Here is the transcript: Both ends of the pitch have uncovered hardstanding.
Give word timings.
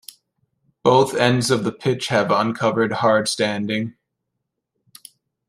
Both 0.81 1.13
ends 1.13 1.51
of 1.51 1.63
the 1.63 1.71
pitch 1.71 2.07
have 2.07 2.31
uncovered 2.31 2.89
hardstanding. 2.89 3.93